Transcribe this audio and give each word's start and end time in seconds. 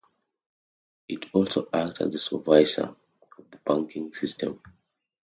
It 1.07 1.27
also 1.31 1.69
acts 1.71 2.01
as 2.01 2.09
the 2.11 2.17
supervisor 2.17 2.95
of 3.37 3.51
the 3.51 3.57
banking 3.63 4.11
system. 4.13 4.59